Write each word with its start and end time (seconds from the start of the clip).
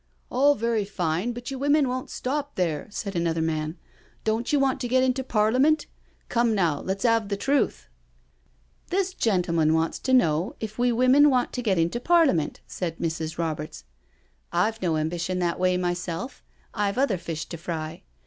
"All 0.31 0.55
very 0.55 0.83
fine, 0.83 1.31
but 1.31 1.51
you 1.51 1.59
women 1.59 1.87
won't 1.87 2.09
stop 2.09 2.55
there," 2.55 2.87
said 2.89 3.15
another 3.15 3.39
man." 3.39 3.77
Don't 4.23 4.51
you 4.51 4.59
want 4.59 4.81
to 4.81 4.87
get 4.87 5.03
into 5.03 5.23
Par 5.23 5.51
liament? 5.51 5.85
Come, 6.27 6.55
now, 6.55 6.81
let's 6.81 7.03
have 7.03 7.29
the 7.29 7.37
truth 7.37 7.87
I"" 7.87 7.89
This 8.89 9.13
gentleman 9.13 9.75
wants 9.75 9.99
to 9.99 10.11
know 10.11 10.55
if 10.59 10.79
we 10.79 10.91
women 10.91 11.29
want 11.29 11.53
to 11.53 11.61
get 11.61 11.77
into 11.77 11.99
Parliament," 11.99 12.61
said 12.65 12.97
Mrs. 12.97 13.37
Roberts;" 13.37 13.83
I've 14.67 14.81
no 14.81 14.97
ambition 14.97 15.37
that 15.37 15.59
way 15.59 15.77
myself, 15.77 16.43
I've 16.73 16.97
other 16.97 17.19
fish 17.19 17.45
to 17.45 17.57
fry. 17.57 18.01